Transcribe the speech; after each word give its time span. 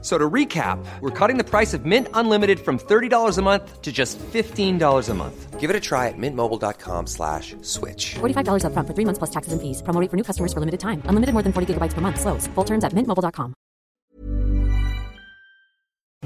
So 0.00 0.16
to 0.16 0.30
recap, 0.30 0.78
we're 1.00 1.10
cutting 1.10 1.38
the 1.38 1.44
price 1.44 1.74
of 1.74 1.84
Mint 1.84 2.06
Unlimited 2.14 2.60
from 2.60 2.78
$30 2.78 3.36
a 3.36 3.42
month 3.42 3.82
to 3.82 3.90
just 3.90 4.16
$15 4.32 5.08
a 5.08 5.14
month. 5.14 5.58
Give 5.58 5.70
it 5.70 5.74
a 5.74 5.80
try 5.80 6.06
at 6.06 6.14
mintmobile.com 6.16 7.08
slash 7.08 7.56
switch. 7.62 8.14
$45 8.20 8.62
upfront 8.62 8.86
for 8.86 8.94
three 8.94 9.04
months 9.04 9.18
plus 9.18 9.30
taxes 9.30 9.52
and 9.52 9.60
fees. 9.60 9.82
Promo 9.82 10.00
rate 10.00 10.08
for 10.08 10.16
new 10.16 10.22
customers 10.22 10.52
for 10.52 10.60
limited 10.60 10.78
time. 10.78 11.02
Unlimited 11.06 11.32
more 11.34 11.42
than 11.42 11.52
40 11.52 11.74
gigabytes 11.74 11.94
per 11.94 12.00
month. 12.00 12.20
Slows. 12.20 12.46
Full 12.54 12.64
terms 12.64 12.84
at 12.84 12.92
mintmobile.com. 12.94 13.54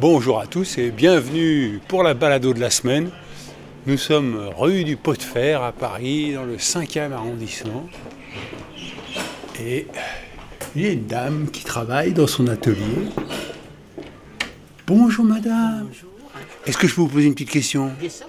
Bonjour 0.00 0.40
à 0.40 0.46
tous 0.46 0.78
et 0.78 0.90
bienvenue 0.90 1.80
pour 1.86 2.02
la 2.02 2.14
balado 2.14 2.52
de 2.52 2.60
la 2.60 2.70
semaine. 2.70 3.10
Nous 3.86 3.96
sommes 3.96 4.50
rue 4.56 4.84
du 4.84 4.96
Pot 4.96 5.16
de 5.16 5.22
Fer 5.22 5.62
à 5.62 5.72
Paris, 5.72 6.34
dans 6.34 6.44
le 6.44 6.56
5e 6.56 7.12
arrondissement. 7.12 7.88
Et 9.60 9.86
il 10.74 10.82
y 10.82 10.86
a 10.86 10.92
une 10.92 11.06
dame 11.06 11.50
qui 11.50 11.64
travaille 11.64 12.12
dans 12.12 12.26
son 12.26 12.48
atelier. 12.48 13.08
Bonjour 14.86 15.24
madame. 15.24 15.90
Est-ce 16.66 16.76
que 16.76 16.86
je 16.86 16.94
peux 16.94 17.02
vous 17.02 17.08
poser 17.08 17.26
une 17.26 17.34
petite 17.34 17.50
question 17.50 17.92
Bien 18.00 18.08
sûr, 18.10 18.26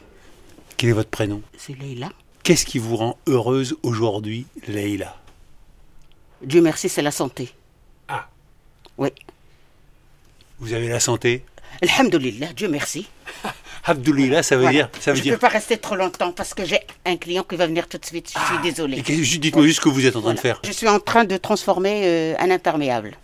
Quel 0.78 0.90
est 0.90 0.94
votre 0.94 1.10
prénom 1.10 1.42
c'est 1.58 1.78
Leïla. 1.78 2.10
Qu'est-ce 2.44 2.66
qui 2.66 2.78
vous 2.78 2.96
rend 2.98 3.18
heureuse 3.28 3.76
aujourd'hui, 3.84 4.46
Leïla? 4.68 5.16
Dieu 6.44 6.62
merci, 6.62 6.90
c'est 6.90 7.02
la 7.02 7.12
santé. 7.12 7.50
Ah. 8.10 8.28
Oui. 8.98 9.10
Vous 10.60 10.74
avez 10.74 10.90
la 10.90 11.00
santé? 11.00 11.46
Alhamdulillah, 11.82 12.54
Dieu 12.54 12.68
merci. 12.68 13.08
Abdoulila, 13.86 14.44
ça 14.44 14.56
veut 14.56 14.62
Voilà. 14.64 14.78
dire 14.78 14.90
ça 15.02 15.12
veut 15.12 15.16
je 15.18 15.22
ne 15.22 15.24
dire 15.24 15.34
peux 15.34 15.40
pas 15.40 15.48
rester 15.50 15.78
trop 15.78 15.96
longtemps 15.96 16.32
parce 16.32 16.54
que 16.54 16.64
j'ai 16.66 16.80
un 17.06 17.18
client 17.18 17.44
qui 17.44 17.56
va 17.56 17.66
venir 17.68 17.88
tout 17.90 17.98
de 17.98 18.06
suite. 18.06 18.32
Je 18.34 18.46
suis 18.54 18.62
désolée. 18.64 18.98
Et 19.00 19.02
qu'est-ce- 19.04 19.38
Dites-moi 19.40 19.66
juste 19.66 19.80
ce 19.80 19.82
que 19.84 19.90
vous 19.90 20.06
êtes 20.06 20.16
en 20.16 20.22
train 20.22 20.34
de 20.34 20.40
faire. 20.40 20.62
Je 20.66 20.72
suis 20.72 20.88
en 20.88 21.00
train 21.00 21.24
de 21.26 21.36
transformer 21.38 22.02
euh, 22.06 22.36
un 22.40 22.52
imperméable. 22.52 23.18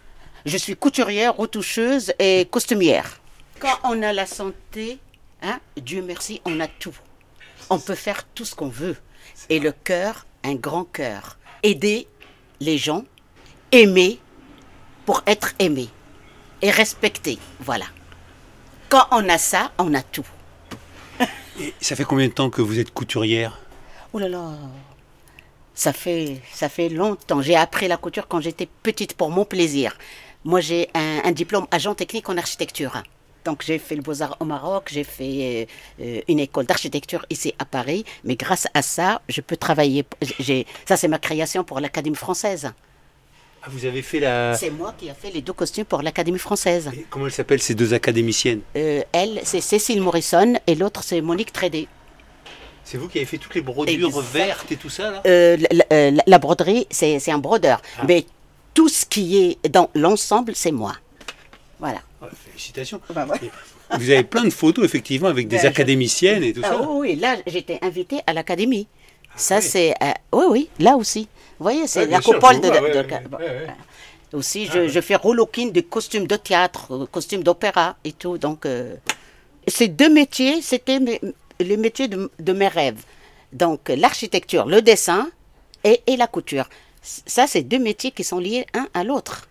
Je 0.46 0.58
suis 0.58 0.76
couturière, 0.76 1.36
retoucheuse 1.38 2.14
et 2.20 2.48
costumière. 2.50 3.20
Quand 3.60 3.78
on 3.84 4.02
a 4.04 4.14
la 4.14 4.26
santé, 4.26 5.00
hein, 5.42 5.60
Dieu 5.76 6.02
merci, 6.02 6.42
on 6.46 6.60
a 6.62 6.68
tout. 6.68 6.96
On 7.70 7.78
peut 7.78 7.96
faire 7.96 8.26
tout 8.34 8.46
ce 8.46 8.56
qu'on 8.56 8.70
veut. 8.70 8.96
Et 9.50 9.60
le 9.60 9.72
cœur, 9.72 10.26
un 10.44 10.56
grand 10.56 10.86
cœur. 10.86 11.38
Aider 11.62 12.08
les 12.62 12.78
gens, 12.78 13.04
aimer 13.72 14.20
pour 15.06 15.24
être 15.26 15.54
aimé 15.60 15.90
et 16.62 16.72
respecté. 16.72 17.38
Voilà. 17.60 17.86
Quand 18.88 19.08
on 19.12 19.28
a 19.28 19.38
ça, 19.38 19.72
on 19.78 19.94
a 19.94 20.02
tout. 20.02 20.26
Et 21.60 21.74
ça 21.82 21.98
fait 21.98 22.06
combien 22.06 22.28
de 22.28 22.34
temps 22.34 22.50
que 22.50 22.62
vous 22.62 22.80
êtes 22.80 22.94
couturière? 22.94 23.60
Oh 24.14 24.20
là 24.20 24.30
là, 24.30 24.54
ça 25.76 25.92
fait, 25.92 26.42
ça 26.54 26.70
fait 26.70 26.88
longtemps. 26.88 27.42
J'ai 27.42 27.56
appris 27.56 27.90
la 27.90 27.98
couture 27.98 28.28
quand 28.30 28.40
j'étais 28.40 28.70
petite 28.82 29.16
pour 29.16 29.30
mon 29.30 29.44
plaisir. 29.44 29.98
Moi, 30.46 30.62
j'ai 30.62 30.90
un, 30.94 31.22
un 31.26 31.32
diplôme 31.32 31.68
agent 31.72 31.94
technique 31.96 32.30
en 32.30 32.38
architecture. 32.38 33.04
Donc, 33.46 33.64
j'ai 33.66 33.80
fait 33.80 33.96
le 33.96 34.02
Beaux-Arts 34.02 34.38
au 34.40 34.46
Maroc, 34.46 34.90
j'ai 34.92 35.04
fait 35.04 35.68
euh, 36.00 36.04
euh, 36.04 36.22
une 36.28 36.40
école 36.40 36.66
d'architecture 36.66 37.26
ici 37.30 37.54
à 37.60 37.66
Paris. 37.66 38.04
Mais 38.24 38.36
grâce 38.36 38.68
à 38.74 38.82
ça, 38.82 39.22
je 39.30 39.42
peux 39.42 39.56
travailler. 39.58 40.06
Ça, 40.86 40.98
c'est 40.98 41.08
ma 41.08 41.20
création 41.20 41.64
pour 41.64 41.80
l'Académie 41.80 42.16
française. 42.18 42.72
Ah, 43.64 43.68
Vous 43.70 43.86
avez 43.86 44.02
fait 44.02 44.20
la... 44.20 44.56
C'est 44.56 44.70
moi 44.70 44.94
qui 44.98 45.08
ai 45.08 45.14
fait 45.14 45.32
les 45.32 45.42
deux 45.42 45.54
costumes 45.54 45.86
pour 45.86 46.02
l'Académie 46.02 46.40
française. 46.40 46.90
Et 46.94 47.06
Comment 47.10 47.26
elles 47.28 47.32
s'appellent 47.32 47.62
ces 47.62 47.76
deux 47.76 47.94
académiciennes? 47.94 48.62
Euh, 48.76 49.02
elle, 49.12 49.40
c'est 49.44 49.62
Cécile 49.62 50.02
Morrison 50.02 50.54
et 50.68 50.76
l'autre, 50.76 51.04
c'est 51.04 51.20
Monique 51.22 51.52
Trédé. 51.54 51.88
C'est 52.86 52.98
vous 52.98 53.08
qui 53.08 53.18
avez 53.20 53.26
fait 53.26 53.38
toutes 53.38 53.56
les 53.56 53.62
brodures 53.62 54.08
Exact. 54.08 54.22
vertes 54.34 54.72
et 54.72 54.76
tout 54.78 54.90
ça 54.90 55.12
là? 55.12 55.22
Euh, 55.28 55.58
la, 55.58 55.86
la- 55.92 56.12
la- 56.12 56.24
la 56.26 56.40
broderie, 56.40 56.88
c'est 56.90 57.20
c'est 57.20 57.32
un 57.32 57.38
brodeur. 57.38 57.82
Mais 58.08 58.26
tout 58.74 58.90
ce 58.90 59.06
qui 59.06 59.58
est 59.64 59.70
dans 59.70 59.90
l'ensemble, 59.94 60.56
c'est 60.56 60.72
moi. 60.72 60.94
Voilà. 61.80 62.00
Ah, 62.22 62.28
Félicitations. 62.46 63.02
Bah 63.14 63.26
ouais. 63.26 63.38
Et 63.44 63.98
Vous 63.98 64.10
avez 64.10 64.24
plein 64.24 64.44
de 64.44 64.50
photos 64.50 64.84
effectivement 64.86 65.30
avec 65.30 65.48
des 65.48 65.56
Ben, 65.58 65.62
je- 65.64 65.68
académiciennes 65.68 66.44
et 66.44 66.54
tout 66.54 66.62
Ah, 66.64 66.70
ça. 66.70 66.82
oui, 66.82 66.88
oui, 67.12 67.16
là, 67.16 67.38
j'étais 67.48 67.80
invitée 67.82 68.20
à 68.28 68.34
l'académie. 68.34 68.88
Ça, 69.36 69.58
oui. 69.58 69.62
c'est. 69.64 69.94
euh, 70.04 70.12
oui, 70.34 70.46
oui, 70.50 70.70
là 70.80 70.96
aussi. 70.98 71.28
Vous 71.60 71.64
voyez, 71.64 71.88
c'est 71.88 72.06
la 72.08 72.20
coupole 72.22 72.60
de. 72.62 72.68
vois, 72.68 72.80
de- 72.80 72.84
ouais, 72.86 72.92
de- 73.04 73.10
ouais, 73.10 73.22
bon, 73.30 73.38
ouais, 73.38 73.46
ouais. 73.46 73.68
Aussi, 74.34 74.68
je, 74.68 74.88
je 74.88 75.02
fais 75.02 75.16
relooking 75.16 75.72
de 75.72 75.82
costumes 75.82 76.28
de 76.28 76.36
théâtre, 76.36 76.94
euh, 76.94 77.06
costumes 77.08 77.42
d'opéra 77.44 77.96
et 78.04 78.12
tout. 78.12 78.38
Donc, 78.38 78.66
euh, 78.66 78.96
ces 79.68 79.88
deux 79.88 80.10
métiers, 80.10 80.62
c'était 80.62 81.00
métiers 81.60 82.08
de, 82.08 82.30
de 82.40 82.54
mes 82.54 82.68
rêves. 82.68 83.02
Donc, 83.54 83.90
l'architecture, 83.90 84.66
le 84.68 84.82
dessin 84.84 85.30
et, 85.84 86.02
et 86.06 86.16
la 86.16 86.28
couture. 86.28 86.70
Ça, 87.02 87.48
c'est 87.48 87.64
deux 87.64 87.80
métiers 87.80 88.12
qui 88.12 88.24
sont 88.24 88.38
liés 88.40 88.68
un 88.76 88.88
à 88.94 89.04
l'autre. 89.04 89.49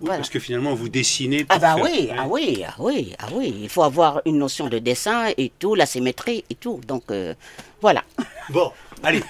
Oui, 0.00 0.06
Voilà. 0.06 0.16
Parce 0.18 0.28
que 0.30 0.38
finalement 0.40 0.74
vous 0.74 0.88
dessinez. 0.88 1.46
Ah 1.48 1.58
bah 1.58 1.74
faire- 1.76 1.84
oui, 1.84 2.08
Ouais. 2.10 2.16
ah 2.18 2.26
oui, 2.28 2.64
ah 2.66 2.74
oui, 2.78 3.14
ah 3.18 3.26
oui. 3.32 3.54
Il 3.62 3.68
faut 3.68 3.82
avoir 3.84 4.20
une 4.26 4.38
notion 4.38 4.68
de 4.68 4.78
dessin 4.78 5.26
et 5.36 5.50
tout, 5.58 5.74
la 5.74 5.86
symétrie 5.86 6.44
et 6.50 6.54
tout. 6.56 6.80
Donc 6.86 7.04
euh, 7.10 7.34
voilà. 7.80 8.02
Bon, 8.50 8.72
allez, 9.02 9.22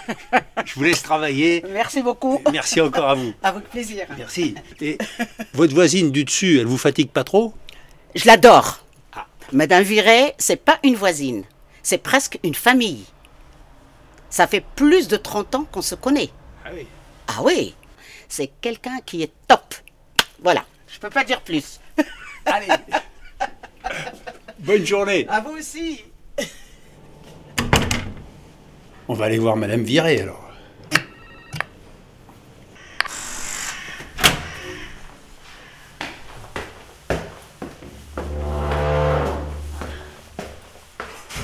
je 0.65 0.75
vous 0.75 0.83
laisse 0.85 1.03
travailler. 1.03 1.63
Merci 1.71 2.03
beaucoup. 2.03 2.41
Merci 2.51 2.81
encore 2.81 3.09
à 3.11 3.15
vous. 3.15 3.33
Avec 3.43 3.65
plaisir. 3.71 4.07
Merci. 4.17 4.55
Et 4.81 4.97
votre 5.53 5.75
voisine 5.75 6.11
du 6.11 6.25
dessus, 6.25 6.59
elle 6.61 6.67
vous 6.67 6.79
fatigue 6.79 7.11
pas 7.11 7.25
trop? 7.25 7.53
Je 8.15 8.27
l'adore. 8.27 8.79
Ah. 9.15 9.27
Madame 9.53 9.83
Viret, 9.83 10.35
c'est 10.39 10.57
pas 10.57 10.79
une 10.83 10.95
voisine, 10.97 11.45
c'est 11.83 11.99
presque 11.99 12.39
une 12.43 12.55
famille. 12.55 13.05
Ça 14.31 14.47
fait 14.47 14.65
plus 14.75 15.07
de 15.09 15.17
30 15.17 15.55
ans 15.55 15.67
qu'on 15.71 15.83
se 15.83 15.95
connaît. 15.95 16.31
Ah 16.65 16.71
oui. 16.75 16.87
Ah 17.29 17.43
oui, 17.45 17.75
c'est 18.29 18.51
quelqu'un 18.61 18.99
qui 19.07 19.23
est 19.23 19.31
top. 19.47 19.75
Voilà, 20.43 20.65
je 20.89 20.99
peux 20.99 21.11
pas 21.11 21.25
dire 21.25 21.41
plus. 21.41 21.81
Allez. 22.47 22.69
Bonne 24.59 24.85
journée. 24.85 25.27
À 25.29 25.41
vous 25.41 25.57
aussi. 25.57 26.03
On 29.07 29.15
va 29.15 29.27
aller 29.27 29.39
voir 29.39 29.57
Madame 29.57 29.83
Viré 29.83 30.21
alors. 30.23 30.41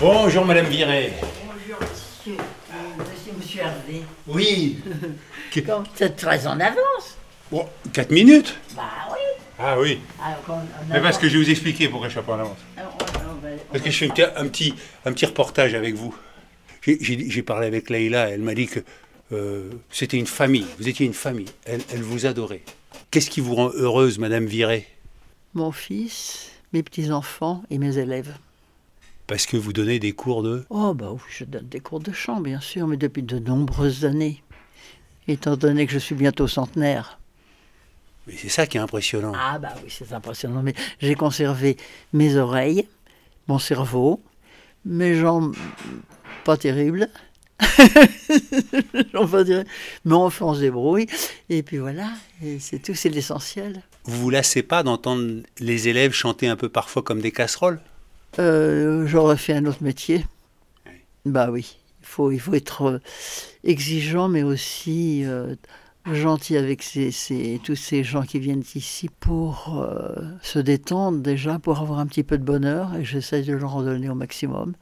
Bonjour 0.00 0.46
Madame 0.46 0.64
Viré. 0.64 1.12
Bonjour 1.20 1.78
monsieur, 1.80 2.36
monsieur, 2.98 3.32
monsieur 3.36 3.60
Hervé. 3.60 4.02
Oui. 4.26 4.82
Comme 5.66 5.84
c'est 5.94 6.16
très 6.16 6.46
en 6.46 6.58
avance. 6.58 7.18
Bon, 7.50 7.66
4 7.92 8.10
minutes 8.10 8.56
Bah 8.76 8.82
oui. 9.10 9.16
Ah 9.58 9.78
oui. 9.78 9.98
Alors, 10.22 10.38
on 10.48 10.92
Mais 10.92 11.00
parce 11.00 11.18
que 11.18 11.28
je 11.28 11.36
vais 11.36 11.44
vous 11.44 11.50
expliquer 11.50 11.88
pourquoi 11.88 12.08
je 12.08 12.14
suis 12.14 12.22
pas 12.22 12.34
en 12.34 12.40
avance. 12.40 12.58
Alors, 12.76 12.96
on- 13.00 13.30
on 13.30 13.34
va- 13.40 13.48
Parce 13.72 13.82
que 13.84 13.90
je 13.90 13.96
fais 13.98 14.06
un 14.06 14.10
petit, 14.10 14.22
un 14.36 14.46
petit, 14.48 14.74
un 15.04 15.12
petit 15.12 15.26
reportage 15.26 15.74
avec 15.74 15.94
vous. 15.94 16.14
J'ai- 16.82 16.98
J'ai 17.00 17.28
j'ai 17.28 17.42
parlé 17.42 17.66
avec 17.66 17.90
Leïla, 17.90 18.30
elle 18.30 18.40
m'a 18.42 18.54
dit 18.54 18.66
que 18.68 18.80
euh, 19.32 19.70
c'était 19.90 20.16
une 20.16 20.26
famille, 20.26 20.66
vous 20.78 20.88
étiez 20.88 21.04
une 21.06 21.12
famille, 21.14 21.46
elle, 21.66 21.82
elle 21.92 22.02
vous 22.02 22.24
adorait. 22.26 22.62
Qu'est-ce 23.10 23.28
qui 23.30 23.40
vous 23.40 23.54
rend 23.54 23.70
heureuse, 23.74 24.18
Madame 24.18 24.46
Viré? 24.46 24.86
Mon 25.54 25.72
fils, 25.72 26.50
mes 26.72 26.82
petits-enfants 26.82 27.62
et 27.70 27.78
mes 27.78 27.98
élèves. 27.98 28.32
Parce 29.26 29.46
que 29.46 29.56
vous 29.56 29.72
donnez 29.72 29.98
des 30.00 30.12
cours 30.12 30.42
de... 30.42 30.64
Oh 30.70 30.94
bah 30.94 31.10
oui, 31.12 31.20
je 31.28 31.44
donne 31.44 31.68
des 31.68 31.80
cours 31.80 32.00
de 32.00 32.12
chant, 32.12 32.40
bien 32.40 32.60
sûr, 32.60 32.86
mais 32.88 32.96
depuis 32.96 33.22
de 33.22 33.38
nombreuses 33.38 34.04
années. 34.04 34.42
Étant 35.28 35.56
donné 35.56 35.86
que 35.86 35.92
je 35.92 35.98
suis 35.98 36.14
bientôt 36.16 36.48
centenaire. 36.48 37.19
Mais 38.30 38.36
c'est 38.38 38.48
ça 38.48 38.66
qui 38.66 38.76
est 38.76 38.80
impressionnant. 38.80 39.32
Ah 39.34 39.58
bah 39.58 39.74
oui, 39.82 39.90
c'est 39.90 40.12
impressionnant. 40.12 40.62
Mais 40.62 40.74
j'ai 41.00 41.16
conservé 41.16 41.76
mes 42.12 42.36
oreilles, 42.36 42.86
mon 43.48 43.58
cerveau, 43.58 44.22
mes 44.84 45.14
jambes 45.14 45.56
pas 46.44 46.56
terribles. 46.56 47.08
Dire, 49.44 49.64
mais 50.04 50.14
enfin 50.14 50.46
on 50.46 50.54
se 50.54 50.60
débrouille. 50.60 51.06
Et 51.48 51.62
puis 51.64 51.78
voilà, 51.78 52.08
c'est 52.60 52.80
tout, 52.80 52.94
c'est 52.94 53.08
l'essentiel. 53.08 53.82
Vous 54.04 54.22
vous 54.22 54.30
lassez 54.30 54.62
pas 54.62 54.82
d'entendre 54.84 55.42
les 55.58 55.88
élèves 55.88 56.12
chanter 56.12 56.46
un 56.46 56.56
peu 56.56 56.68
parfois 56.68 57.02
comme 57.02 57.20
des 57.20 57.32
casseroles? 57.32 57.80
Euh, 58.38 59.06
J'aurais 59.08 59.36
fait 59.36 59.54
un 59.54 59.66
autre 59.66 59.82
métier. 59.82 60.24
Oui. 60.86 60.92
Bah 61.26 61.50
oui, 61.50 61.76
il 62.00 62.06
faut, 62.06 62.30
il 62.30 62.40
faut 62.40 62.54
être 62.54 62.82
euh, 62.82 62.98
exigeant, 63.64 64.28
mais 64.28 64.44
aussi 64.44 65.24
euh, 65.24 65.56
gentil 66.06 66.56
avec 66.56 66.82
ces, 66.82 67.10
ces- 67.10 67.60
tous 67.62 67.76
ces 67.76 68.02
gens 68.04 68.22
qui 68.22 68.38
viennent 68.38 68.64
ici 68.74 69.08
pour 69.20 69.78
euh, 69.80 70.14
se 70.42 70.58
détendre 70.58 71.18
déjà, 71.20 71.58
pour 71.58 71.78
avoir 71.80 71.98
un 71.98 72.06
petit 72.06 72.22
peu 72.22 72.38
de 72.38 72.44
bonheur, 72.44 72.94
et 72.96 73.04
j'essaie 73.04 73.42
de 73.42 73.52
leur 73.52 73.76
en 73.76 73.82
donner 73.82 74.08
au 74.08 74.14
maximum. 74.14 74.74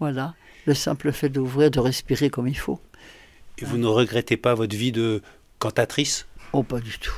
Voilà, 0.00 0.34
le 0.66 0.74
simple 0.74 1.12
fait 1.12 1.28
d'ouvrir, 1.28 1.70
de 1.70 1.80
respirer 1.80 2.30
comme 2.30 2.48
il 2.48 2.58
faut. 2.58 2.80
Et 3.58 3.64
vous 3.64 3.78
ne 3.78 3.86
regrettez 3.86 4.36
pas 4.36 4.54
votre 4.54 4.76
vie 4.76 4.90
de 4.92 5.22
cantatrice? 5.60 6.26
Oh, 6.52 6.62
pas 6.62 6.80
du 6.80 6.98
tout. 6.98 7.14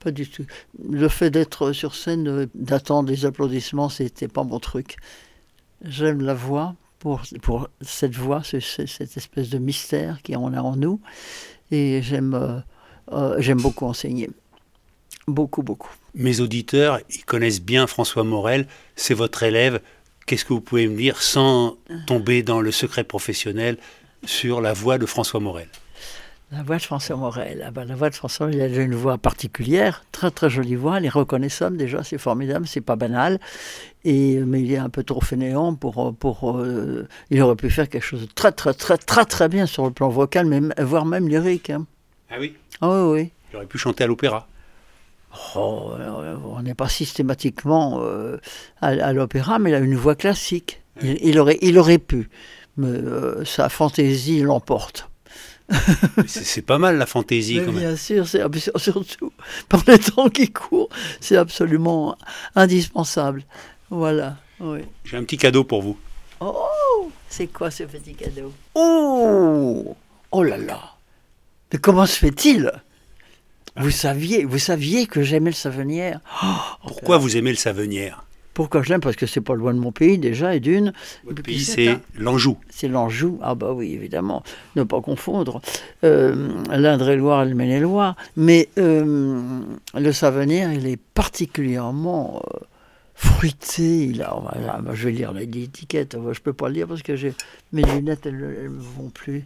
pas 0.00 0.10
du 0.10 0.28
tout. 0.28 0.44
Le 0.90 1.08
fait 1.08 1.30
d'être 1.30 1.72
sur 1.72 1.94
scène, 1.94 2.26
euh, 2.26 2.46
d'attendre 2.54 3.08
des 3.08 3.24
applaudissements, 3.26 3.88
c'était 3.88 4.28
pas 4.28 4.42
mon 4.44 4.58
truc. 4.58 4.96
J'aime 5.84 6.20
la 6.22 6.34
voix 6.34 6.74
pour, 6.98 7.22
pour 7.42 7.68
cette 7.80 8.14
voix, 8.14 8.42
ce- 8.42 8.60
ce- 8.60 8.86
cette 8.86 9.16
espèce 9.16 9.48
de 9.50 9.58
mystère 9.58 10.22
qu'on 10.22 10.52
a 10.54 10.60
en 10.60 10.74
nous. 10.76 11.00
Et 11.70 12.00
j'aime 12.02 12.62
euh, 13.12 13.36
j'aime 13.38 13.60
beaucoup 13.60 13.86
enseigner. 13.86 14.30
Beaucoup, 15.26 15.62
beaucoup. 15.62 15.92
Mes 16.14 16.40
auditeurs, 16.40 17.00
ils 17.10 17.24
connaissent 17.24 17.62
bien 17.62 17.86
François 17.86 18.24
Morel, 18.24 18.66
c'est 18.96 19.14
votre 19.14 19.42
élève. 19.42 19.80
Qu'est-ce 20.26 20.44
que 20.44 20.52
vous 20.52 20.60
pouvez 20.60 20.86
me 20.88 20.96
dire 20.96 21.22
sans 21.22 21.76
tomber 22.06 22.42
dans 22.42 22.60
le 22.60 22.70
secret 22.72 23.04
professionnel 23.04 23.76
sur 24.24 24.60
la 24.60 24.72
voix 24.72 24.98
de 24.98 25.06
François 25.06 25.40
Morel? 25.40 25.68
La 26.52 26.64
voix 26.64 26.78
de 26.78 26.82
François 26.82 27.14
Morel. 27.16 27.62
Ah 27.64 27.70
ben, 27.70 27.84
la 27.84 27.94
voix 27.94 28.10
de 28.10 28.14
François, 28.16 28.50
il 28.50 28.60
a 28.60 28.66
une 28.66 28.94
voix 28.96 29.18
particulière, 29.18 30.04
très 30.10 30.32
très 30.32 30.50
jolie 30.50 30.74
voix, 30.74 30.98
elle 30.98 31.04
est 31.04 31.08
reconnaissable 31.08 31.76
déjà, 31.76 32.02
c'est 32.02 32.18
formidable, 32.18 32.66
c'est 32.66 32.80
pas 32.80 32.96
banal. 32.96 33.38
Et, 34.04 34.38
mais 34.40 34.60
il 34.60 34.72
est 34.72 34.78
un 34.78 34.88
peu 34.88 35.04
trop 35.04 35.20
fainéant 35.20 35.74
pour. 35.76 36.12
pour 36.16 36.56
euh, 36.58 37.06
il 37.30 37.40
aurait 37.40 37.54
pu 37.54 37.70
faire 37.70 37.88
quelque 37.88 38.02
chose 38.02 38.22
de 38.22 38.26
très 38.26 38.50
très 38.50 38.74
très 38.74 38.98
très 38.98 39.24
très 39.24 39.48
bien 39.48 39.66
sur 39.66 39.84
le 39.84 39.92
plan 39.92 40.08
vocal, 40.08 40.46
même, 40.46 40.74
voire 40.78 41.06
même 41.06 41.28
lyrique. 41.28 41.70
hein. 41.70 41.86
Ah 42.30 42.36
oui 42.38 42.54
Ah 42.80 43.06
oui, 43.08 43.30
aurait 43.54 43.66
pu 43.66 43.78
chanter 43.78 44.04
à 44.04 44.06
l'opéra. 44.06 44.46
Oh, 45.54 45.92
on 46.44 46.62
n'est 46.62 46.74
pas 46.74 46.88
systématiquement 46.88 48.00
euh, 48.02 48.38
à, 48.80 48.88
à 48.88 49.12
l'opéra, 49.12 49.58
mais 49.58 49.70
il 49.70 49.74
a 49.74 49.78
une 49.78 49.94
voix 49.96 50.16
classique. 50.16 50.80
Il, 51.02 51.18
il 51.22 51.38
aurait, 51.38 51.58
il 51.62 51.78
aurait 51.78 51.98
pu, 51.98 52.28
mais 52.76 52.88
euh, 52.88 53.44
sa 53.44 53.68
fantaisie 53.68 54.42
l'emporte. 54.42 55.08
C'est 56.26 56.62
pas 56.62 56.78
mal 56.78 56.98
la 56.98 57.06
fantaisie 57.06 57.60
Mais 57.60 57.64
quand 57.66 57.72
même. 57.72 57.80
bien 57.80 57.96
sûr, 57.96 58.26
surtout 58.26 59.32
par 59.68 59.84
les 59.86 60.00
temps 60.00 60.28
qui 60.28 60.50
courent, 60.50 60.88
c'est 61.20 61.36
absolument 61.36 62.16
indispensable. 62.56 63.44
Voilà. 63.88 64.36
Oui. 64.58 64.80
J'ai 65.04 65.16
un 65.16 65.22
petit 65.22 65.36
cadeau 65.38 65.62
pour 65.62 65.80
vous. 65.82 65.96
Oh, 66.40 67.10
c'est 67.28 67.46
quoi 67.46 67.70
ce 67.70 67.84
petit 67.84 68.14
cadeau? 68.14 68.52
Oh, 68.74 69.96
oh 70.32 70.42
là 70.42 70.56
là. 70.56 70.89
Mais 71.72 71.78
comment 71.78 72.06
se 72.06 72.18
fait-il? 72.18 72.72
Vous 73.76 73.90
saviez, 73.90 74.44
vous 74.44 74.58
saviez 74.58 75.06
que 75.06 75.22
j'aimais 75.22 75.50
le 75.50 75.54
Savenière 75.54 76.20
Pourquoi 76.86 77.18
vous 77.18 77.36
aimez 77.36 77.50
le 77.50 77.56
Savenière? 77.56 78.24
Pourquoi 78.52 78.82
je 78.82 78.90
l'aime? 78.90 79.00
Parce 79.00 79.16
que 79.16 79.26
c'est 79.26 79.40
pas 79.40 79.54
loin 79.54 79.72
de 79.72 79.78
mon 79.78 79.92
pays 79.92 80.18
déjà, 80.18 80.54
et 80.54 80.60
d'une. 80.60 80.92
Votre 81.24 81.42
pays, 81.42 81.60
c'est 81.60 81.96
l'Anjou. 82.18 82.58
C'est 82.68 82.88
l'Anjou. 82.88 83.38
Ah 83.42 83.54
bah 83.54 83.72
oui, 83.72 83.92
évidemment. 83.94 84.42
Ne 84.74 84.82
pas 84.82 85.00
confondre. 85.00 85.62
Euh, 86.04 86.50
L'Indre-et-Loire 86.70 87.44
et 87.44 87.48
le 87.48 87.54
Maine-et-Loire. 87.54 88.16
Mais 88.36 88.68
euh, 88.76 89.40
le 89.94 90.12
Savenière, 90.12 90.72
il 90.72 90.86
est 90.88 90.98
particulièrement 91.14 92.42
euh, 92.52 92.58
fruité. 93.14 94.06
Il 94.06 94.20
a, 94.22 94.42
je 94.94 95.04
vais 95.04 95.12
lire 95.12 95.32
l'étiquette. 95.32 96.16
Je 96.32 96.40
peux 96.40 96.52
pas 96.52 96.68
le 96.68 96.74
lire 96.74 96.88
parce 96.88 97.02
que 97.02 97.12
mes 97.72 97.82
lunettes, 97.82 98.26
elles 98.26 98.36
ne 98.36 98.68
me 98.68 98.80
vont 98.80 99.10
plus. 99.10 99.44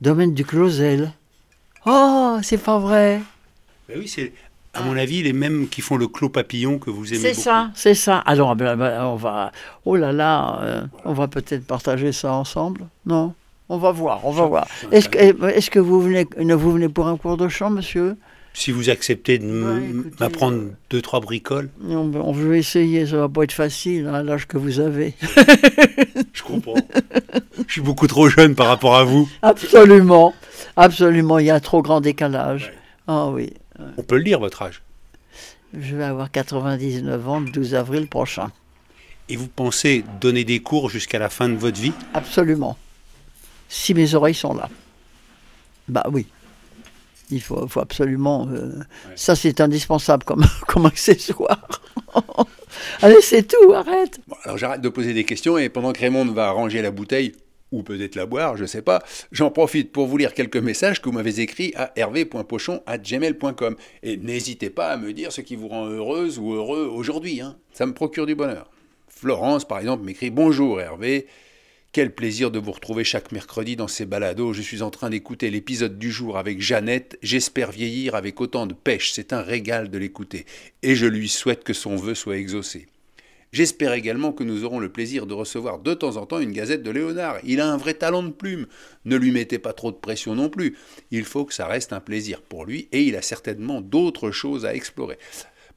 Domaine 0.00 0.34
du 0.34 0.44
Clausel. 0.44 1.12
Oh, 1.86 2.38
c'est 2.42 2.58
pas 2.58 2.78
vrai. 2.78 3.20
Ben 3.88 3.98
oui, 3.98 4.08
c'est 4.08 4.32
à 4.74 4.82
mon 4.82 4.96
avis 4.96 5.22
les 5.22 5.32
mêmes 5.32 5.68
qui 5.68 5.80
font 5.80 5.96
le 5.96 6.08
clos 6.08 6.28
papillon 6.28 6.78
que 6.78 6.90
vous 6.90 7.08
aimez 7.14 7.20
C'est 7.20 7.34
ça, 7.34 7.70
c'est 7.74 7.94
ça. 7.94 8.18
Alors, 8.18 8.54
ben, 8.56 8.76
ben, 8.76 9.04
on 9.04 9.16
va. 9.16 9.52
Oh 9.84 9.96
là 9.96 10.12
là, 10.12 10.60
euh, 10.62 10.82
on 11.04 11.12
va 11.12 11.28
peut-être 11.28 11.66
partager 11.66 12.12
ça 12.12 12.32
ensemble. 12.32 12.82
Non? 13.06 13.32
On 13.68 13.78
va 13.78 13.90
voir, 13.90 14.24
on 14.24 14.30
va 14.30 14.46
voir. 14.46 14.66
Est-ce 14.92 15.08
que, 15.08 15.18
est 15.18 15.70
que 15.70 15.78
vous 15.78 16.00
venez, 16.00 16.26
vous 16.54 16.72
venez 16.72 16.88
pour 16.88 17.08
un 17.08 17.16
cours 17.16 17.36
de 17.36 17.48
chant, 17.48 17.70
monsieur? 17.70 18.16
Si 18.58 18.70
vous 18.72 18.88
acceptez 18.88 19.36
de 19.38 19.44
m- 19.44 20.02
Ouais, 20.06 20.10
m'apprendre 20.18 20.56
euh, 20.56 20.72
deux 20.88 21.02
trois 21.02 21.20
bricoles, 21.20 21.68
on, 21.86 22.10
on 22.14 22.32
veut 22.32 22.56
essayer, 22.56 23.04
ça 23.06 23.18
va 23.18 23.28
pas 23.28 23.44
être 23.44 23.52
facile 23.52 24.06
hein, 24.06 24.14
à 24.14 24.22
l'âge 24.22 24.46
que 24.48 24.56
vous 24.56 24.80
avez. 24.80 25.12
je 26.32 26.42
comprends. 26.42 26.74
je 27.66 27.72
suis 27.72 27.82
beaucoup 27.82 28.06
trop 28.06 28.28
jeune 28.30 28.54
par 28.54 28.68
rapport 28.68 28.96
à 28.96 29.04
vous. 29.04 29.28
Absolument, 29.42 30.32
absolument, 30.76 31.38
il 31.38 31.46
y 31.46 31.50
a 31.50 31.54
un 31.56 31.60
trop 31.60 31.82
grand 31.82 32.00
décalage. 32.00 32.68
Ouais. 32.68 32.74
Ah 33.08 33.28
oui, 33.28 33.52
On 33.98 34.02
peut 34.02 34.16
le 34.16 34.24
dire 34.24 34.40
votre 34.40 34.62
âge. 34.62 34.80
je 35.78 35.94
vais 35.94 36.04
avoir 36.04 36.30
99 36.30 37.28
ans 37.28 37.40
le 37.40 37.50
12 37.50 37.74
avril 37.74 38.06
prochain. 38.08 38.50
Et 39.28 39.36
vous 39.36 39.48
pensez 39.48 40.02
donner 40.20 40.44
des 40.44 40.60
cours 40.60 40.88
jusqu'à 40.88 41.18
la 41.18 41.28
fin 41.28 41.48
de 41.50 41.56
votre 41.56 41.78
vie? 41.80 41.92
Absolument. 42.14 42.78
Si 43.68 43.92
mes 43.92 44.14
oreilles 44.14 44.34
sont 44.34 44.54
là. 44.54 44.70
Bah 45.88 46.04
oui. 46.10 46.26
Il 47.30 47.42
faut, 47.42 47.66
faut 47.66 47.80
absolument. 47.80 48.48
euh, 48.52 48.72
Ça, 49.16 49.34
c'est 49.34 49.60
indispensable 49.60 50.24
comme, 50.24 50.44
comme 50.68 50.86
accessoire. 50.86 51.66
Allez, 53.02 53.20
c'est 53.20 53.46
tout, 53.46 53.72
arrête. 53.72 54.20
Bon, 54.28 54.36
alors 54.44 54.58
j'arrête 54.58 54.80
de 54.80 54.88
poser 54.88 55.12
des 55.14 55.24
questions 55.24 55.58
et 55.58 55.68
pendant 55.68 55.92
que 55.92 56.00
Raymond 56.00 56.26
va 56.26 56.50
ranger 56.50 56.82
la 56.82 56.90
bouteille, 56.90 57.32
ou 57.72 57.82
peut-être 57.82 58.14
la 58.14 58.26
boire, 58.26 58.56
je 58.56 58.64
sais 58.64 58.80
pas, 58.82 59.02
j'en 59.32 59.50
profite 59.50 59.90
pour 59.92 60.06
vous 60.06 60.16
lire 60.16 60.34
quelques 60.34 60.56
messages 60.56 61.02
que 61.02 61.08
vous 61.08 61.14
m'avez 61.14 61.40
écrits 61.40 61.72
à 61.74 61.90
hervé.pochon.gmail.com. 61.96 63.76
Et 64.02 64.16
n'hésitez 64.18 64.70
pas 64.70 64.88
à 64.88 64.96
me 64.96 65.12
dire 65.12 65.32
ce 65.32 65.40
qui 65.40 65.56
vous 65.56 65.68
rend 65.68 65.86
heureuse 65.86 66.38
ou 66.38 66.52
heureux 66.52 66.86
aujourd'hui, 66.86 67.40
hein. 67.40 67.56
ça 67.72 67.86
me 67.86 67.92
procure 67.92 68.26
du 68.26 68.34
bonheur. 68.34 68.70
Florence, 69.08 69.66
par 69.66 69.78
exemple, 69.78 70.04
m'écrit 70.04 70.30
Bonjour 70.30 70.80
Hervé, 70.80 71.26
quel 71.96 72.14
plaisir 72.14 72.50
de 72.50 72.58
vous 72.58 72.72
retrouver 72.72 73.04
chaque 73.04 73.32
mercredi 73.32 73.74
dans 73.74 73.88
ces 73.88 74.04
balados. 74.04 74.52
Je 74.52 74.60
suis 74.60 74.82
en 74.82 74.90
train 74.90 75.08
d'écouter 75.08 75.48
l'épisode 75.48 75.98
du 75.98 76.12
jour 76.12 76.36
avec 76.36 76.60
Jeannette. 76.60 77.18
J'espère 77.22 77.72
vieillir 77.72 78.14
avec 78.14 78.38
autant 78.38 78.66
de 78.66 78.74
pêche. 78.74 79.12
C'est 79.12 79.32
un 79.32 79.40
régal 79.40 79.88
de 79.88 79.96
l'écouter. 79.96 80.44
Et 80.82 80.94
je 80.94 81.06
lui 81.06 81.30
souhaite 81.30 81.64
que 81.64 81.72
son 81.72 81.96
vœu 81.96 82.14
soit 82.14 82.36
exaucé. 82.36 82.86
J'espère 83.50 83.94
également 83.94 84.34
que 84.34 84.44
nous 84.44 84.62
aurons 84.64 84.78
le 84.78 84.92
plaisir 84.92 85.24
de 85.24 85.32
recevoir 85.32 85.78
de 85.78 85.94
temps 85.94 86.18
en 86.18 86.26
temps 86.26 86.38
une 86.38 86.52
gazette 86.52 86.82
de 86.82 86.90
Léonard. 86.90 87.38
Il 87.44 87.62
a 87.62 87.72
un 87.72 87.78
vrai 87.78 87.94
talent 87.94 88.22
de 88.22 88.28
plume. 88.28 88.66
Ne 89.06 89.16
lui 89.16 89.30
mettez 89.30 89.58
pas 89.58 89.72
trop 89.72 89.90
de 89.90 89.96
pression 89.96 90.34
non 90.34 90.50
plus. 90.50 90.76
Il 91.10 91.24
faut 91.24 91.46
que 91.46 91.54
ça 91.54 91.66
reste 91.66 91.94
un 91.94 92.00
plaisir 92.00 92.42
pour 92.42 92.66
lui 92.66 92.90
et 92.92 93.04
il 93.04 93.16
a 93.16 93.22
certainement 93.22 93.80
d'autres 93.80 94.32
choses 94.32 94.66
à 94.66 94.74
explorer. 94.74 95.16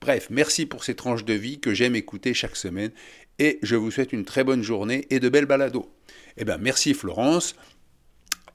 Bref, 0.02 0.28
merci 0.30 0.66
pour 0.66 0.84
ces 0.84 0.96
tranches 0.96 1.26
de 1.26 1.34
vie 1.34 1.60
que 1.60 1.74
j'aime 1.74 1.96
écouter 1.96 2.34
chaque 2.34 2.56
semaine 2.56 2.92
et 3.38 3.60
je 3.64 3.76
vous 3.76 3.92
souhaite 3.92 4.14
une 4.14 4.26
très 4.26 4.44
bonne 4.44 4.64
journée 4.64 5.08
et 5.10 5.20
de 5.20 5.30
belles 5.30 5.46
balados. 5.46 5.90
Eh 6.38 6.46
bien, 6.46 6.58
merci 6.58 6.94
Florence. 6.94 7.56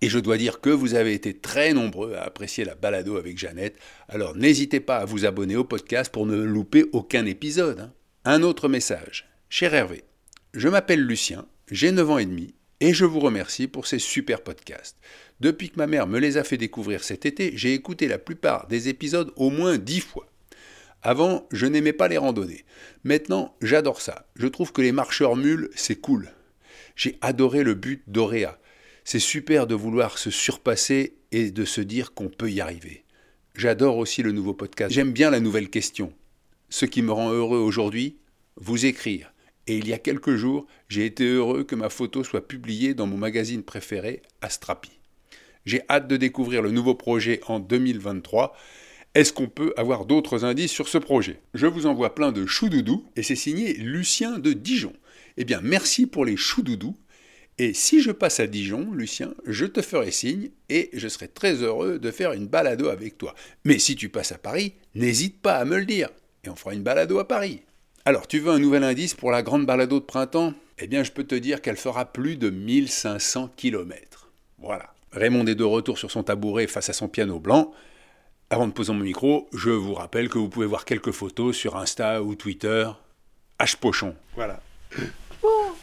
Et 0.01 0.09
je 0.09 0.19
dois 0.19 0.37
dire 0.37 0.61
que 0.61 0.71
vous 0.71 0.95
avez 0.95 1.15
été 1.15 1.35
très 1.35 1.73
nombreux 1.73 2.15
à 2.15 2.23
apprécier 2.23 2.65
la 2.65 2.75
balado 2.75 3.17
avec 3.17 3.39
Jeannette. 3.39 3.77
Alors 4.09 4.35
n'hésitez 4.37 4.81
pas 4.81 4.99
à 4.99 5.05
vous 5.05 5.25
abonner 5.25 5.57
au 5.57 5.65
podcast 5.65 6.13
pour 6.13 6.27
ne 6.27 6.37
louper 6.37 6.85
aucun 6.93 7.25
épisode. 7.27 7.81
hein. 7.81 7.93
Un 8.25 8.43
autre 8.43 8.69
message. 8.69 9.29
Cher 9.49 9.73
Hervé, 9.75 10.05
je 10.53 10.69
m'appelle 10.69 11.01
Lucien, 11.01 11.47
j'ai 11.71 11.93
9 11.93 12.11
ans 12.11 12.19
et 12.19 12.27
demi 12.27 12.55
et 12.81 12.93
je 12.93 13.05
vous 13.05 13.21
remercie 13.21 13.69
pour 13.69 13.87
ces 13.87 13.99
super 13.99 14.43
podcasts. 14.43 14.99
Depuis 15.41 15.71
que 15.71 15.79
ma 15.79 15.87
mère 15.87 16.07
me 16.07 16.19
les 16.19 16.37
a 16.37 16.45
fait 16.45 16.59
découvrir 16.59 17.05
cet 17.05 17.25
été, 17.25 17.53
j'ai 17.55 17.73
écouté 17.73 18.09
la 18.09 18.19
plupart 18.19 18.67
des 18.67 18.89
épisodes 18.89 19.33
au 19.37 19.51
moins 19.51 19.79
10 19.79 20.01
fois. 20.01 20.27
Avant, 21.07 21.47
je 21.53 21.67
n'aimais 21.67 21.93
pas 21.93 22.09
les 22.09 22.17
randonnées. 22.17 22.65
Maintenant, 23.05 23.55
j'adore 23.61 24.01
ça. 24.01 24.27
Je 24.37 24.47
trouve 24.47 24.73
que 24.73 24.81
les 24.81 24.91
marcheurs 24.91 25.37
mules, 25.37 25.69
c'est 25.77 26.01
cool. 26.01 26.31
J'ai 26.97 27.19
adoré 27.21 27.63
le 27.63 27.75
but 27.75 28.03
d'Auréa. 28.07 28.59
C'est 29.05 29.19
super 29.19 29.67
de 29.67 29.75
vouloir 29.75 30.17
se 30.17 30.31
surpasser 30.31 31.19
et 31.31 31.51
de 31.51 31.67
se 31.67 31.83
dire 31.83 32.15
qu'on 32.15 32.31
peut 32.31 32.51
y 32.51 32.63
arriver. 32.63 33.05
J'adore 33.55 33.99
aussi 33.99 34.23
le 34.23 34.33
nouveau 34.33 34.55
podcast. 34.55 34.95
J'aime 34.95 35.13
bien 35.13 35.29
la 35.29 35.41
nouvelle 35.41 35.69
question. 35.69 36.11
Ce 36.71 36.87
qui 36.87 37.03
me 37.03 37.13
rend 37.13 37.31
heureux 37.31 37.59
aujourd'hui, 37.59 38.17
vous 38.57 38.87
écrire. 38.87 39.35
Et 39.67 39.77
il 39.77 39.87
y 39.87 39.93
a 39.93 39.99
quelques 39.99 40.37
jours, 40.37 40.67
j'ai 40.89 41.05
été 41.05 41.27
heureux 41.27 41.65
que 41.65 41.75
ma 41.75 41.91
photo 41.91 42.25
soit 42.25 42.49
publiée 42.49 42.95
dans 42.95 43.07
mon 43.07 43.19
magazine 43.19 43.63
préféré, 43.63 44.23
Astrapi. 44.41 44.93
J'ai 45.67 45.83
hâte 45.91 46.09
de 46.09 46.17
découvrir 46.17 46.63
le 46.63 46.71
nouveau 46.71 46.95
projet 46.95 47.41
en 47.47 47.61
2023. 47.61 48.57
Est-ce 49.15 49.33
qu'on 49.33 49.47
peut 49.47 49.73
avoir 49.77 50.07
d'autres 50.07 50.45
indices 50.45 50.73
sur 50.73 50.89
ce 50.89 50.99
projet? 50.99 51.41
Je 51.55 51.69
vous 51.69 51.87
envoie 51.87 52.17
plein 52.17 52.33
de 52.33 52.47
choudoudous 52.47 53.07
et 53.15 53.23
c'est 53.23 53.37
signé 53.37 53.75
Lucien 53.75 54.41
de 54.41 54.53
Dijon. 54.53 54.93
Eh 55.37 55.45
bien, 55.45 55.61
merci 55.63 56.07
pour 56.07 56.25
les 56.25 56.37
choudoudous. 56.37 56.97
Et 57.59 57.75
si 57.75 58.03
je 58.03 58.11
passe 58.11 58.41
à 58.41 58.49
Dijon, 58.49 58.91
Lucien, 58.93 59.33
je 59.47 59.67
te 59.67 59.83
ferai 59.83 60.11
signe 60.11 60.51
et 60.69 60.91
je 60.93 61.07
serai 61.07 61.29
très 61.29 61.63
heureux 61.63 62.01
de 62.01 62.11
faire 62.11 62.33
une 62.33 62.49
balado 62.49 62.89
avec 62.89 63.17
toi. 63.17 63.37
Mais 63.65 63.79
si 63.79 63.95
tu 63.95 64.09
passes 64.09 64.33
à 64.33 64.39
Paris, 64.39 64.75
n'hésite 64.97 65.41
pas 65.41 65.55
à 65.59 65.65
me 65.65 65.79
le 65.79 65.87
dire 65.87 66.09
et 66.43 66.49
on 66.49 66.57
fera 66.57 66.75
une 66.75 66.83
balado 66.83 67.21
à 67.21 67.29
Paris. 67.29 67.63
Alors, 68.05 68.27
tu 68.27 68.41
veux 68.41 68.51
un 68.51 68.59
nouvel 68.59 68.83
indice 68.83 69.15
pour 69.15 69.31
la 69.31 69.45
grande 69.45 69.65
balado 69.65 70.01
de 70.01 70.05
printemps? 70.05 70.55
Eh 70.81 70.89
bien, 70.89 71.05
je 71.05 71.13
peux 71.13 71.23
te 71.23 71.37
dire 71.37 71.63
qu'elle 71.63 71.77
fera 71.77 72.05
plus 72.05 72.37
de 72.37 72.51
1500 72.51 73.53
km. 73.57 74.33
Voilà. 74.59 74.93
Raymond 75.13 75.47
est 75.47 75.55
de 75.55 75.63
retour 75.63 75.99
sur 75.99 76.11
son 76.11 76.25
tabouret 76.25 76.67
face 76.67 76.91
à 76.91 76.93
son 76.93 77.07
piano 77.07 77.39
blanc. 77.39 77.73
Avant 78.51 78.67
de 78.67 78.73
poser 78.73 78.93
mon 78.93 79.01
micro, 79.01 79.49
je 79.53 79.71
vous 79.71 79.95
rappelle 79.95 80.29
que 80.29 80.39
vous 80.39 80.49
pouvez 80.49 80.67
voir 80.67 80.85
quelques 80.85 81.13
photos 81.13 81.57
sur 81.57 81.77
Insta 81.77 82.23
ou 82.23 82.35
Twitter. 82.35 82.89
H 83.59 83.77
Pochon. 83.79 84.15
Voilà. 84.35 84.61
Oh. 85.43 85.75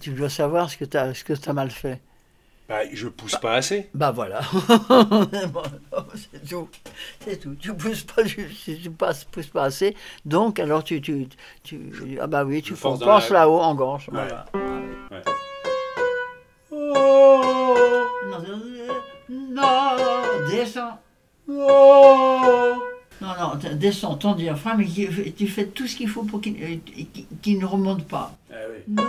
Tu 0.00 0.14
dois 0.14 0.30
savoir 0.30 0.70
ce 0.70 0.76
que 0.76 0.84
tu 0.84 0.96
as, 0.96 1.12
as 1.46 1.52
mal 1.52 1.70
fait. 1.70 2.00
Bah, 2.68 2.80
je 2.92 3.08
pousse 3.08 3.36
pas 3.36 3.54
assez. 3.54 3.88
Bah 3.94 4.10
voilà. 4.10 4.40
c'est 6.14 6.46
tout. 6.46 6.68
C'est 7.24 7.38
tout. 7.38 7.54
Tu 7.54 7.72
pousses 7.74 8.02
pas, 8.02 8.22
tu, 8.24 8.46
tu 8.54 8.90
passes, 8.90 9.24
pousses 9.24 9.46
pas 9.46 9.64
assez. 9.64 9.96
Donc, 10.26 10.58
alors 10.58 10.84
tu. 10.84 11.00
tu, 11.00 11.28
tu 11.62 12.18
ah 12.20 12.26
bah 12.26 12.44
oui, 12.44 12.60
tu 12.60 12.74
penses 12.74 13.00
la- 13.00 13.20
là-haut 13.30 13.60
en 13.60 13.74
gorge. 13.74 14.10
Ouais. 14.10 14.16
Voilà. 14.28 14.44
Ouais. 15.10 15.22
Non, 19.30 19.62
non, 19.96 20.48
descends. 20.50 20.98
Non, 21.48 23.34
non, 23.40 23.54
descends 23.76 24.16
ton 24.16 24.34
diaphragme 24.34 24.82
et 24.82 25.32
tu 25.32 25.48
fais 25.48 25.66
tout 25.66 25.86
ce 25.86 25.96
qu'il 25.96 26.08
faut 26.08 26.22
pour 26.22 26.40
qu'il 26.40 26.62
euh, 26.62 26.76
qu'il 27.42 27.58
ne 27.58 27.64
remonte 27.66 28.06
pas. 28.06 28.32
Ah 28.52 28.56
oui. 28.70 28.82
Non, 28.86 29.02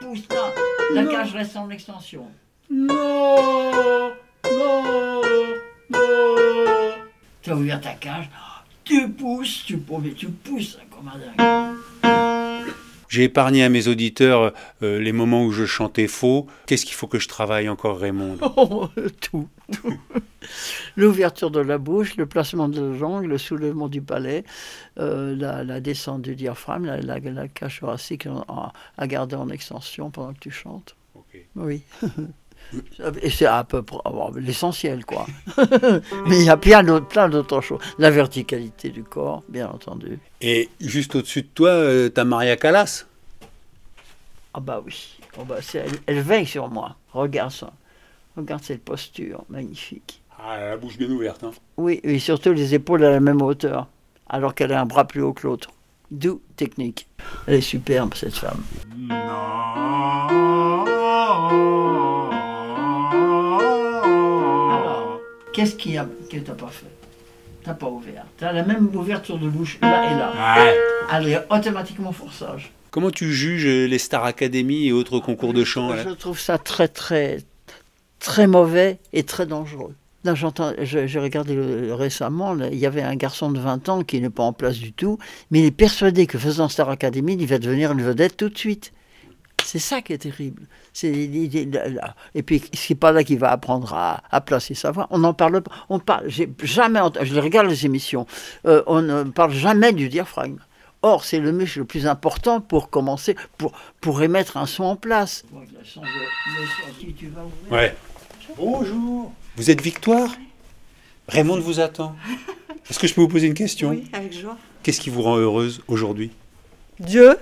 pousse 0.00 0.22
pas. 0.22 0.50
La 0.94 1.04
cage 1.04 1.34
reste 1.34 1.56
en 1.56 1.68
extension. 1.70 2.26
Non, 2.70 4.12
non, 4.44 4.82
non. 5.90 6.00
Tu 7.42 7.50
as 7.50 7.56
ouvert 7.56 7.80
ta 7.80 7.94
cage, 7.94 8.30
tu 8.84 9.08
pousses, 9.08 9.64
tu 9.64 9.76
pousses, 9.78 10.14
tu 10.16 10.28
pousses 10.28 10.78
comme 10.90 11.08
un 11.08 11.18
dingue. 11.18 11.76
J'ai 13.08 13.24
épargné 13.24 13.64
à 13.64 13.68
mes 13.68 13.88
auditeurs 13.88 14.52
euh, 14.84 15.00
les 15.00 15.10
moments 15.10 15.44
où 15.44 15.50
je 15.50 15.66
chantais 15.66 16.06
faux. 16.06 16.46
Qu'est-ce 16.66 16.86
qu'il 16.86 16.94
faut 16.94 17.08
que 17.08 17.18
je 17.18 17.26
travaille 17.26 17.68
encore, 17.68 17.98
Raymond? 17.98 18.38
Oh, 18.56 18.88
tout, 19.20 19.48
tout. 19.72 19.98
L'ouverture 20.96 21.50
de 21.50 21.58
la 21.58 21.78
bouche, 21.78 22.16
le 22.16 22.26
placement 22.26 22.68
de 22.68 22.80
la 22.80 22.96
langue, 22.96 23.26
le 23.26 23.36
soulèvement 23.36 23.88
du 23.88 24.00
palais, 24.00 24.44
euh, 25.00 25.34
la, 25.34 25.64
la 25.64 25.80
descente 25.80 26.22
du 26.22 26.36
diaphragme, 26.36 26.84
la, 26.86 26.98
la, 26.98 27.18
la 27.18 27.48
cage 27.48 27.80
thoracique 27.80 28.28
à 28.96 29.06
garder 29.08 29.34
en 29.34 29.48
extension 29.48 30.12
pendant 30.12 30.32
que 30.32 30.38
tu 30.38 30.52
chantes. 30.52 30.94
Ok. 31.16 31.44
Oui. 31.56 31.82
Et 33.22 33.30
c'est 33.30 33.46
à 33.46 33.64
peu 33.64 33.82
près 33.82 33.98
bon, 34.04 34.32
l'essentiel, 34.36 35.04
quoi. 35.04 35.26
Mais 36.26 36.38
il 36.40 36.44
y 36.44 36.50
a 36.50 36.56
plein 36.56 36.82
d'autres, 36.82 37.60
choses. 37.60 37.80
La 37.98 38.10
verticalité 38.10 38.90
du 38.90 39.02
corps, 39.02 39.42
bien 39.48 39.68
entendu. 39.68 40.18
Et 40.40 40.68
juste 40.80 41.14
au-dessus 41.14 41.42
de 41.42 41.48
toi, 41.48 41.70
euh, 41.70 42.08
t'as 42.08 42.24
Maria 42.24 42.56
Callas? 42.56 43.06
Ah 44.52 44.60
bah 44.60 44.82
oui. 44.84 45.18
Oh 45.38 45.44
bah, 45.44 45.58
elle, 45.74 45.90
elle 46.06 46.20
veille 46.20 46.46
sur 46.46 46.68
moi. 46.68 46.96
Regarde 47.12 47.52
ça. 47.52 47.72
Regarde 48.36 48.62
cette 48.62 48.82
posture 48.84 49.44
magnifique. 49.48 50.22
Ah, 50.38 50.56
elle 50.56 50.62
a 50.62 50.68
la 50.70 50.76
bouche 50.76 50.96
bien 50.96 51.10
ouverte. 51.10 51.44
Hein. 51.44 51.50
Oui, 51.76 52.00
et 52.02 52.18
surtout 52.18 52.52
les 52.52 52.74
épaules 52.74 53.04
à 53.04 53.10
la 53.10 53.20
même 53.20 53.42
hauteur, 53.42 53.88
alors 54.28 54.54
qu'elle 54.54 54.72
a 54.72 54.80
un 54.80 54.86
bras 54.86 55.06
plus 55.06 55.22
haut 55.22 55.32
que 55.32 55.46
l'autre. 55.46 55.70
D'où 56.10 56.40
technique. 56.56 57.06
Elle 57.46 57.54
est 57.54 57.60
superbe, 57.60 58.14
cette 58.14 58.34
femme. 58.34 58.62
Alors, 59.10 59.29
qu'est-ce 65.52 65.74
qu'il 65.76 65.92
y 65.92 65.98
a 65.98 66.06
que 66.30 66.36
t'as 66.38 66.52
pas 66.54 66.68
fait? 66.68 66.86
T'as 67.64 67.74
pas 67.74 67.88
ouvert. 67.88 68.24
T'as 68.38 68.52
la 68.52 68.62
même 68.62 68.88
ouverture 68.94 69.38
de 69.38 69.48
bouche 69.48 69.78
là 69.82 70.10
et 70.10 70.14
là. 70.16 70.74
Elle 71.12 71.28
est 71.28 71.44
automatiquement 71.50 72.12
forçage. 72.12 72.72
Comment 72.90 73.10
tu 73.10 73.32
juges 73.32 73.66
les 73.66 73.98
Star 73.98 74.24
Academy 74.24 74.86
et 74.88 74.92
autres 74.92 75.20
concours 75.20 75.52
de 75.52 75.62
chant 75.64 75.94
Je 75.96 76.10
trouve 76.10 76.40
ça 76.40 76.58
très, 76.58 76.88
très, 76.88 77.38
très 78.18 78.46
mauvais 78.46 78.98
et 79.12 79.22
très 79.22 79.46
dangereux. 79.46 79.94
Là, 80.24 80.34
j'entends, 80.34 80.72
je- 80.82 81.06
j'ai 81.06 81.18
regardé 81.20 81.54
le- 81.54 81.94
récemment, 81.94 82.52
là, 82.52 82.68
il 82.70 82.78
y 82.78 82.84
avait 82.86 83.00
un 83.02 83.16
garçon 83.16 83.50
de 83.50 83.58
20 83.58 83.88
ans 83.88 84.02
qui 84.02 84.20
n'est 84.20 84.28
pas 84.28 84.42
en 84.42 84.52
place 84.52 84.76
du 84.76 84.92
tout, 84.92 85.18
mais 85.50 85.60
il 85.60 85.64
est 85.66 85.70
persuadé 85.70 86.26
que 86.26 86.36
faisant 86.38 86.68
Star 86.68 86.90
Academy, 86.90 87.36
il 87.38 87.46
va 87.46 87.58
devenir 87.58 87.92
une 87.92 88.02
vedette 88.02 88.36
tout 88.36 88.48
de 88.50 88.58
suite. 88.58 88.92
C'est 89.72 89.78
ça 89.78 90.02
qui 90.02 90.12
est 90.12 90.18
terrible. 90.18 90.64
C'est, 90.92 91.12
il- 91.12 91.54
il- 91.54 91.70
là, 91.70 91.88
là. 91.88 92.16
Et 92.34 92.42
puis, 92.42 92.60
c'est 92.72 92.96
pas 92.96 93.12
là 93.12 93.22
qu'il 93.22 93.38
va 93.38 93.52
apprendre 93.52 93.94
à, 93.94 94.20
à 94.32 94.40
placer 94.40 94.74
sa 94.74 94.90
voix. 94.90 95.06
On 95.10 95.18
n'en 95.18 95.32
parle 95.32 95.60
pas. 95.60 95.70
On 95.88 96.00
parle, 96.00 96.24
j'ai 96.28 96.50
jamais 96.64 96.98
je 97.22 97.38
regarde 97.38 97.68
les 97.68 97.86
émissions, 97.86 98.26
euh, 98.66 98.82
on 98.88 99.00
ne 99.00 99.22
parle 99.22 99.52
jamais 99.52 99.92
du 99.92 100.08
diaphragme. 100.08 100.58
Or, 101.02 101.24
c'est 101.24 101.38
le 101.38 101.52
muscle 101.52 101.78
le 101.78 101.84
plus 101.84 102.08
important 102.08 102.60
pour 102.60 102.90
commencer, 102.90 103.36
pour, 103.58 103.70
pour 104.00 104.20
émettre 104.22 104.56
un 104.56 104.66
son 104.66 104.82
en 104.82 104.96
place. 104.96 105.44
Ouais. 107.70 107.94
Bonjour. 108.56 109.32
Vous 109.56 109.70
êtes 109.70 109.80
Victoire? 109.80 110.30
Raymond 111.28 111.60
vous 111.60 111.78
attend. 111.78 112.16
Est-ce 112.90 112.98
que 112.98 113.06
je 113.06 113.14
peux 113.14 113.20
vous 113.20 113.28
poser 113.28 113.46
une 113.46 113.54
question? 113.54 113.90
Oui, 113.90 114.10
avec 114.12 114.32
joie. 114.36 114.58
Qu'est-ce 114.82 115.00
qui 115.00 115.10
vous 115.10 115.22
rend 115.22 115.36
heureuse 115.36 115.80
aujourd'hui? 115.86 116.32
Dieu, 116.98 117.36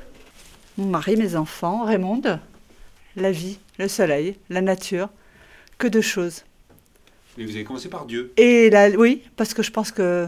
mon 0.79 0.87
mari, 0.87 1.17
mes 1.17 1.37
enfants, 1.37 1.85
Raymond, 1.85 2.23
la 3.17 3.31
vie, 3.33 3.59
le 3.79 3.89
soleil, 3.89 4.37
la 4.49 4.61
nature, 4.61 5.09
que 5.77 5.89
de 5.89 6.01
choses. 6.01 6.45
Mais 7.37 7.45
vous 7.45 7.51
avez 7.51 7.65
commencé 7.65 7.89
par 7.89 8.07
Dieu. 8.07 8.33
Et 8.37 8.71
là, 8.71 8.89
oui, 8.97 9.23
parce 9.37 9.55
que 9.55 9.63
je 9.63 9.71
pense 9.71 9.91
que 9.91 10.27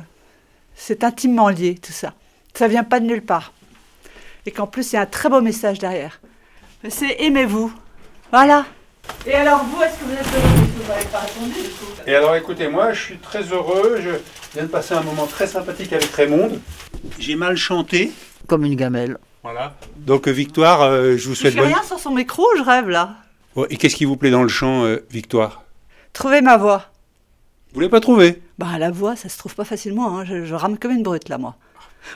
c'est 0.75 1.05
intimement 1.05 1.49
lié 1.49 1.77
tout 1.81 1.93
ça. 1.93 2.15
Ça 2.55 2.69
vient 2.69 2.85
pas 2.85 3.01
de 3.01 3.07
nulle 3.07 3.23
part. 3.23 3.53
Et 4.45 4.51
qu'en 4.51 4.67
plus, 4.67 4.93
il 4.93 4.97
y 4.97 4.99
a 4.99 5.03
un 5.03 5.07
très 5.07 5.29
beau 5.29 5.41
message 5.41 5.79
derrière. 5.79 6.21
Mais 6.83 6.91
C'est 6.91 7.17
aimez-vous. 7.21 7.73
Voilà. 8.31 8.67
Et 9.27 9.35
alors 9.35 9.65
vous, 9.65 9.83
est-ce 9.83 9.99
que 9.99 10.05
vous 10.05 10.13
êtes 10.13 10.21
heureux 10.21 10.67
Vous 10.77 10.89
n'avez 10.89 11.05
pas 11.07 11.19
répondu 11.21 11.53
du 11.53 11.69
coup? 11.69 11.87
Et 12.07 12.15
alors 12.15 12.37
écoutez, 12.37 12.69
moi 12.69 12.93
je 12.93 13.01
suis 13.01 13.19
très 13.19 13.43
heureux, 13.43 14.01
je 14.03 14.11
viens 14.55 14.65
de 14.65 14.69
passer 14.69 14.95
un 14.95 15.03
moment 15.03 15.27
très 15.27 15.47
sympathique 15.47 15.93
avec 15.93 16.11
Raymond. 16.11 16.61
J'ai 17.19 17.35
mal 17.35 17.57
chanté. 17.57 18.13
Comme 18.47 18.65
une 18.65 18.77
gamelle. 18.77 19.19
Voilà. 19.43 19.75
Donc 19.97 20.29
euh, 20.29 20.31
Victoire, 20.33 20.83
euh, 20.83 21.17
je 21.17 21.29
vous 21.29 21.35
Je 21.35 21.41
souhaite 21.41 21.55
fais 21.55 21.61
bonne... 21.61 21.69
rien 21.73 21.83
sur 21.83 21.99
son 21.99 22.11
micro, 22.11 22.45
je 22.57 22.63
rêve 22.63 22.89
là. 22.89 23.15
Ouais, 23.57 23.67
et 23.71 23.77
qu'est-ce 23.77 23.97
qui 23.97 24.05
vous 24.05 24.17
plaît 24.17 24.31
dans 24.31 24.43
le 24.43 24.49
chant, 24.49 24.85
euh, 24.85 25.05
Victoire? 25.11 25.63
Trouver 26.13 26.41
ma 26.41 26.57
voix. 26.57 26.85
Vous 27.73 27.81
l'avez 27.81 27.91
pas 27.91 28.01
trouvé? 28.01 28.43
Bah 28.59 28.79
la 28.79 28.91
voix, 28.91 29.17
ça 29.17 29.29
se 29.29 29.39
trouve 29.39 29.55
pas 29.55 29.65
facilement. 29.65 30.19
hein. 30.19 30.25
Je, 30.25 30.45
je 30.45 30.55
rame 30.55 30.77
comme 30.79 30.91
une 30.91 31.03
brute 31.03 31.29
là, 31.29 31.39
moi. 31.39 31.57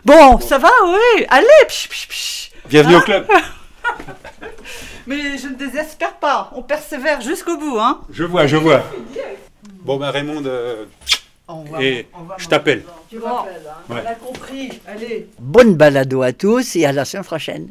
Bon, 0.05 0.39
ça 0.41 0.59
va, 0.59 0.71
oui. 0.87 1.25
Allez, 1.29 1.47
psh, 1.69 1.89
psh, 1.89 2.09
psh. 2.09 2.51
Bienvenue 2.69 2.97
au 2.97 3.01
club. 3.01 3.27
Mais 5.07 5.37
je 5.39 5.49
ne 5.49 5.55
désespère 5.55 6.15
pas. 6.15 6.51
On 6.55 6.63
persévère 6.63 7.21
jusqu'au 7.21 7.57
bout, 7.57 7.79
hein. 7.79 8.01
Je 8.11 8.25
vois, 8.25 8.47
je 8.47 8.57
vois. 8.57 8.83
Bon 9.83 9.99
ben 9.99 10.11
Raymond, 10.11 10.43
euh, 10.47 10.87
et 11.81 12.07
je 12.39 12.49
t'appelle. 12.49 12.85
Tu 13.09 13.19
m'appelles, 13.19 13.63
hein. 13.69 13.93
Ouais. 13.95 14.03
on 14.05 14.11
a 14.11 14.15
compris. 14.15 14.81
Allez. 14.87 15.29
Bonne 15.39 15.77
balado 15.77 16.23
à 16.23 16.33
tous 16.33 16.77
et 16.77 16.87
à 16.87 16.93
la 16.93 17.05
semaine 17.05 17.25
prochaine. 17.25 17.71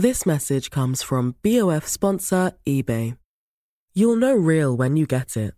This 0.00 0.24
message 0.24 0.70
comes 0.70 1.02
from 1.02 1.34
BOF 1.42 1.88
sponsor 1.88 2.52
eBay. 2.64 3.16
You'll 3.94 4.14
know 4.14 4.32
real 4.32 4.76
when 4.76 4.96
you 4.96 5.06
get 5.06 5.36
it. 5.36 5.57